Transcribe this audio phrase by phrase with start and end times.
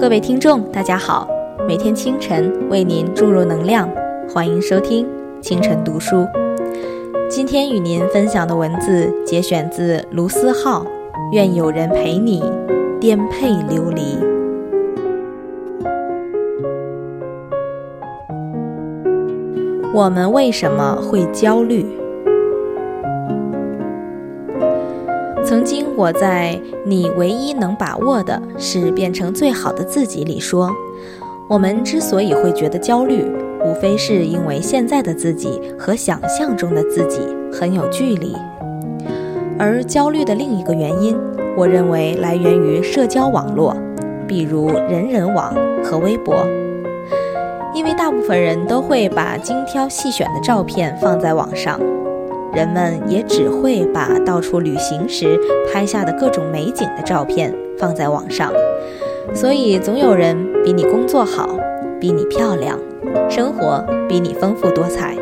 [0.00, 1.28] 各位听众，大家好，
[1.66, 3.90] 每天清晨为您注入能量，
[4.32, 5.04] 欢迎收听
[5.40, 6.24] 清晨读书。
[7.28, 10.84] 今天与您分享的文字节选自卢思浩，
[11.32, 12.40] 《愿有人陪你
[13.00, 14.02] 颠沛流离》。
[19.92, 21.97] 我们为什么会焦虑？
[25.58, 26.56] 曾经我在
[26.86, 30.70] “你唯一能把握的是变成最好的自己”里说，
[31.48, 33.24] 我们之所以会觉得焦虑，
[33.64, 37.18] 无非是因为现在的自己和想象中的自己
[37.52, 38.36] 很有距离。
[39.58, 41.18] 而焦虑的另一个原因，
[41.56, 43.76] 我认为来源于社交网络，
[44.28, 46.36] 比如人人网和微博，
[47.74, 51.80] 因为大部分人都会把精挑细选的照片放在网上。
[52.54, 55.38] 人们也只会把到处旅行时
[55.70, 58.52] 拍下的各种美景的照片放在网上，
[59.34, 61.48] 所以总有人比你工作好，
[62.00, 62.78] 比你漂亮，
[63.28, 65.14] 生活比你丰富多彩，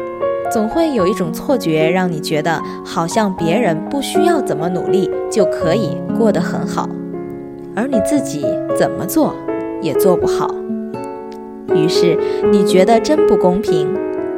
[0.51, 6.89] 总会有一种错觉，让你觉得好像别人不需要怎么努力就可以过得很好，
[7.75, 9.35] 而你自己怎么做
[9.83, 10.55] 也做不好。
[11.75, 12.17] 于是
[12.51, 13.89] 你觉得真不公平，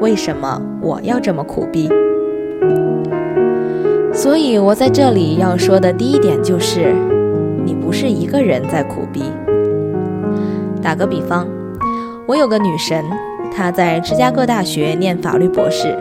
[0.01, 1.89] 为什么我要这么苦逼？
[4.19, 6.93] 所以，我在这里要说的第一点就是，
[7.65, 9.23] 你不是一个人在苦逼。
[10.83, 11.47] 打个比方，
[12.27, 13.05] 我有个女神，
[13.55, 15.97] 她在芝加哥大学念法律博士。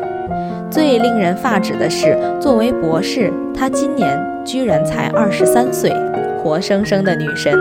[0.72, 5.94] 最令人发指的是，作为博士，她今年居然才二十三岁，
[6.42, 7.54] 活生生的女神。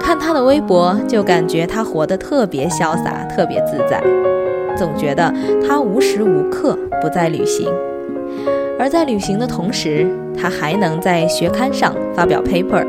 [0.00, 4.02] 看她的微博，就感觉她活得特别潇洒，特别自在，
[4.76, 5.32] 总觉得
[5.64, 7.68] 她无时无刻不在旅行。
[8.78, 10.06] 而在旅行的同时，
[10.40, 12.86] 他还能在学刊上发表 paper。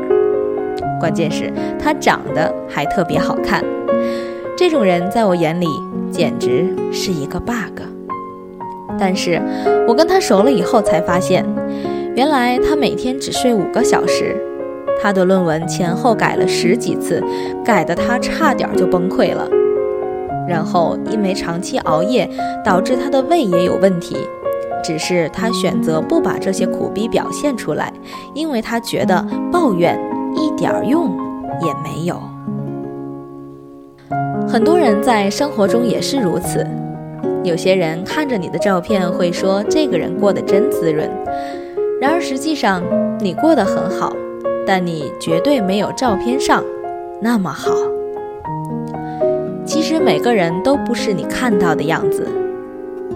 [1.00, 3.64] 关键是，他长得还特别好看。
[4.56, 5.66] 这种人在我眼里
[6.10, 7.82] 简直是一个 bug。
[8.98, 9.40] 但是
[9.88, 11.44] 我跟他熟了以后才发现，
[12.14, 14.36] 原来他每天只睡五个小时。
[15.02, 17.22] 他的论文前后改了十几次，
[17.64, 19.48] 改得他差点就崩溃了。
[20.46, 22.28] 然后因为长期熬夜，
[22.62, 24.16] 导致他的胃也有问题。
[24.82, 27.92] 只是他选择不把这些苦逼表现出来，
[28.34, 29.98] 因为他觉得抱怨
[30.34, 31.16] 一点用
[31.60, 32.20] 也没有。
[34.48, 36.66] 很多人在生活中也是如此，
[37.44, 41.08] 有些人看着你的照片会说这个人过得真滋润，
[42.00, 42.82] 然而实际上
[43.20, 44.12] 你过得很好，
[44.66, 46.64] 但你绝对没有照片上
[47.20, 47.70] 那么好。
[49.64, 52.26] 其实每个人都不是你看到的样子。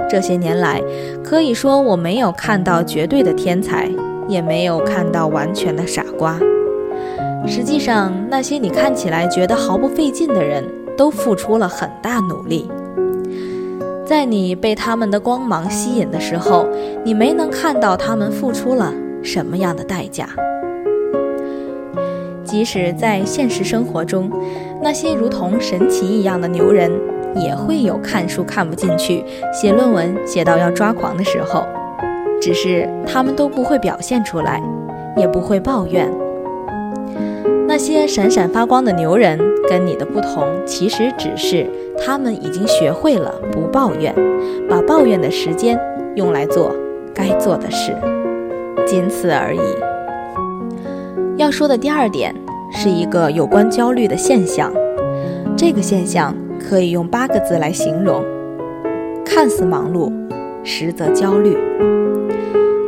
[0.09, 0.83] 这些年来，
[1.23, 3.91] 可以说我没有看到绝对的天才，
[4.29, 6.39] 也没有看到完全的傻瓜。
[7.47, 10.65] 实际上，那些你看起来觉得毫不费劲的人，
[10.97, 12.71] 都付出了很大努力。
[14.07, 16.67] 在你被他们的光芒吸引的时候，
[17.05, 18.93] 你没能看到他们付出了
[19.23, 20.29] 什么样的代价。
[22.45, 24.31] 即使在现实生活中，
[24.83, 26.91] 那些如同神奇一样的牛人。
[27.35, 31.67] 也会有看书看不进去、写论文写到要抓狂的时候，
[32.41, 34.63] 只是他们都不会表现出来，
[35.17, 36.11] 也不会抱怨。
[37.67, 41.67] 那些闪闪发光的牛人跟你的不同，其实只是
[41.99, 44.15] 他们已经学会了不抱怨，
[44.69, 45.81] 把抱怨的时间
[46.15, 46.75] 用来做
[47.15, 47.97] 该做的事，
[48.87, 49.61] 仅此而已。
[51.37, 52.33] 要说的第二点
[52.71, 54.71] 是一个有关焦虑的现象，
[55.57, 56.35] 这个现象。
[56.69, 58.25] 可以用八个字来形容：
[59.25, 60.11] 看似忙碌，
[60.65, 61.57] 实则焦虑。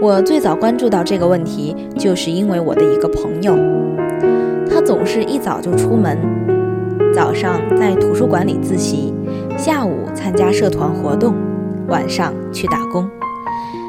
[0.00, 3.54] 我最早关注到这个问题，就是因为我的一个朋友，
[4.68, 6.18] 他总是一早就出门，
[7.14, 9.12] 早上在图书馆里自习，
[9.58, 11.34] 下午参加社团活动，
[11.88, 13.08] 晚上去打工。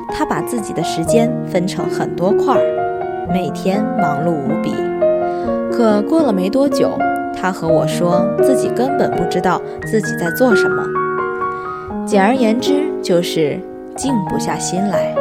[0.09, 4.73] 他把自己的时间分成很多块儿，每天忙碌无比。
[5.71, 6.91] 可过了没多久，
[7.39, 10.83] 他和我说自己根本不知道自己在做什么，
[12.05, 13.59] 简而言之就是
[13.95, 15.15] 静不下心来。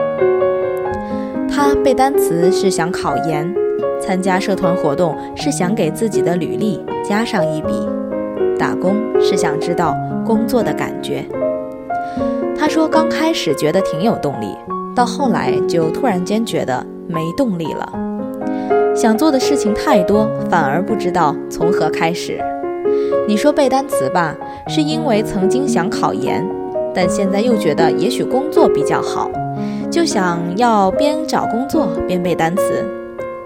[1.48, 3.54] 他背单词是想考研，
[4.00, 7.88] 参加社团活动是想给自己的履历加上一笔，
[8.58, 11.24] 打工是想知道工作的感觉。
[12.58, 14.56] 他说刚开始觉得挺有动力，
[14.94, 18.05] 到后来就突然间觉得没动力了。
[18.96, 22.42] 想做的事情太多，反而不知道从何开始。
[23.28, 24.34] 你说背单词吧，
[24.68, 26.42] 是因为曾经想考研，
[26.94, 29.30] 但现在又觉得也许工作比较好，
[29.90, 32.82] 就想要边找工作边背单词。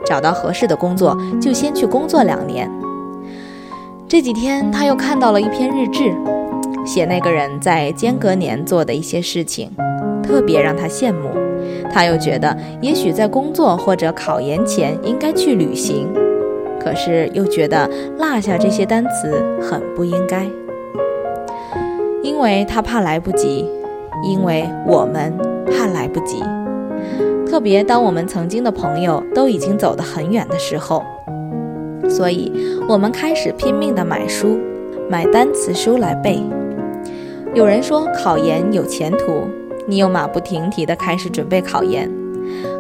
[0.07, 2.71] 找到合适的工作，就先去工作两年。
[4.09, 6.15] 这几天他又看到了一篇日志，
[6.87, 9.73] 写那个人在间隔年做的一些事情，
[10.23, 11.50] 特别让他羡慕。
[11.93, 16.09] 他又觉得，也许在工作或者考研前应该去旅行，
[16.79, 17.89] 可是又觉得
[18.19, 20.47] 落下这些单词很不应该，
[22.23, 23.67] 因为他怕来不及，
[24.25, 26.43] 因为我们怕来不及。
[27.47, 31.03] 特别当我们曾经的朋友都已经走得很远的时候。
[32.09, 32.53] 所以，
[32.89, 34.59] 我们开始拼命地买书，
[35.09, 36.41] 买单词书来背。
[37.55, 39.49] 有人说考研有前途，
[39.91, 42.09] 你又马不停蹄地开始准备考研。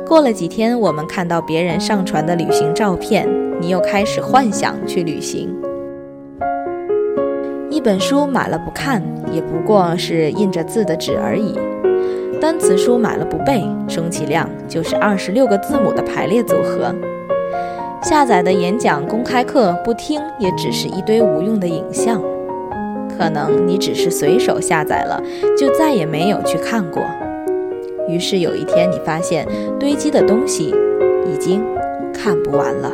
[0.06, 3.28] 过了几天，我们看到别人上传的旅行照片，
[3.60, 5.52] 你又开始幻想去旅行。
[7.68, 9.02] 一本书买了不看，
[9.32, 11.58] 也不过是印着字的纸而已；
[12.40, 16.94] 单词书买了不背，充其量就是二十六个字母的排列组合。
[18.04, 22.22] 下载的演讲公开课不听，也只是一堆无用的影像。
[23.20, 25.22] 可能你只是随手下载了，
[25.54, 27.02] 就再也没有去看过。
[28.08, 29.46] 于是有一天，你发现
[29.78, 30.74] 堆积的东西
[31.30, 31.62] 已经
[32.14, 32.90] 看不完了。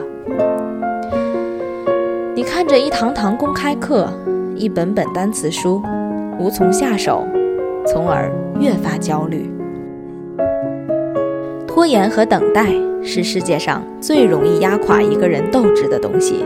[2.35, 4.09] 你看着一堂堂公开课，
[4.57, 5.81] 一本本单词书，
[6.41, 7.25] 无从下手，
[7.87, 8.29] 从而
[8.59, 9.49] 越发焦虑。
[11.69, 12.67] 拖延和等待。
[13.09, 16.45] 是世界上最容易压垮一个人斗志的东西。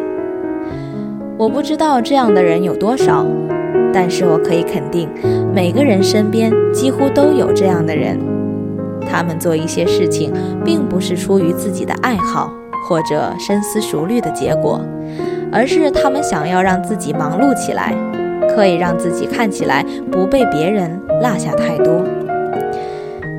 [1.38, 3.24] 我不知道这样的人有多少，
[3.92, 5.08] 但是我可以肯定，
[5.54, 8.18] 每个人身边几乎都有这样的人。
[9.10, 10.32] 他们做一些事情，
[10.64, 12.52] 并不是出于自己的爱好
[12.88, 14.80] 或者深思熟虑的结果，
[15.50, 17.94] 而是他们想要让自己忙碌起来，
[18.54, 22.04] 可以让自己看起来不被别人落下太多。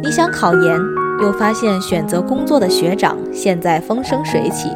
[0.03, 0.80] 你想考研？
[1.21, 4.69] 又发现选择工作的学长现在风生水起，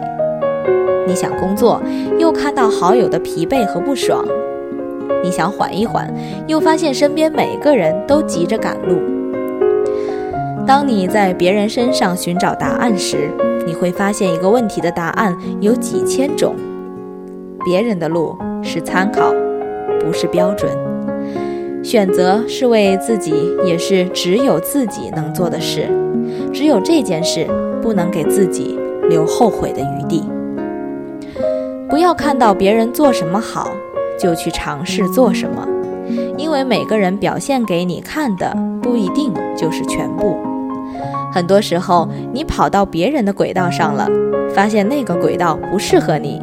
[1.07, 1.81] 你想工作，
[2.19, 4.23] 又看到好友的疲惫和不爽，
[5.23, 6.13] 你想缓一缓，
[6.47, 8.97] 又发现身边每个人都急着赶路。
[10.67, 13.29] 当你在别人身上寻找答案时，
[13.67, 16.55] 你会发现一个问题的答案有几千种，
[17.63, 19.33] 别人的路是参考，
[19.99, 20.71] 不是标准。
[21.83, 23.33] 选择是为自己，
[23.63, 25.87] 也是只有自己能做的事。
[26.51, 27.45] 只有这件事
[27.79, 30.23] 不能给自己留后悔的余地。
[31.87, 33.69] 不要看到别人做什么好，
[34.19, 35.67] 就去尝试做什么，
[36.37, 40.37] 因为每个人表现给你看的不一定就是全部。
[41.31, 44.07] 很多时候，你跑到别人的轨道上了，
[44.53, 46.41] 发现那个轨道不适合你。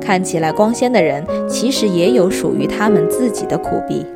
[0.00, 4.06] 看起来光鲜的人，其实也有属于他们自己的苦逼。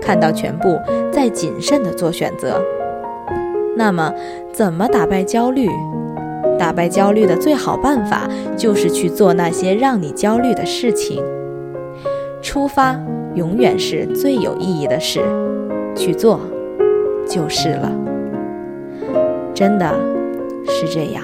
[0.00, 0.78] 看到全部，
[1.12, 2.60] 再谨慎地做选择。
[3.76, 4.12] 那么，
[4.52, 5.68] 怎么打败焦虑？
[6.58, 11.22] 打败焦虑的最好办法就是去做那些让你焦虑的事情。
[12.42, 13.00] 出发
[13.34, 15.20] 永远是最有意义的事，
[15.94, 16.40] 去做
[17.26, 17.90] 就是了。
[19.54, 19.94] 真的
[20.66, 21.22] 是这样。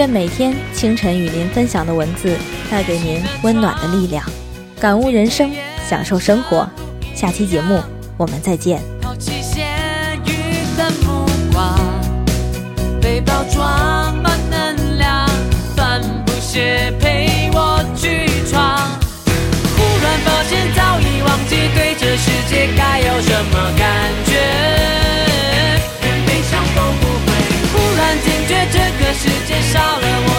[0.00, 2.34] 愿每天清晨与您分享的文字
[2.70, 4.24] 带给您温暖的力量，
[4.80, 5.52] 感悟人生，
[5.86, 6.66] 享受生活。
[7.14, 7.78] 下期节目
[8.16, 8.80] 我们再见。
[12.98, 13.89] 被包装
[29.12, 30.29] 世界少了我